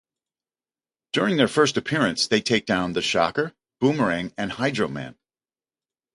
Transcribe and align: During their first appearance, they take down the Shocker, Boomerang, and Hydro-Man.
During 1.13 1.37
their 1.37 1.47
first 1.47 1.77
appearance, 1.77 2.25
they 2.25 2.41
take 2.41 2.65
down 2.65 2.93
the 2.93 3.03
Shocker, 3.03 3.53
Boomerang, 3.79 4.33
and 4.35 4.51
Hydro-Man. 4.53 5.15